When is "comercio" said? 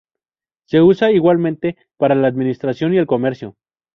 3.05-3.55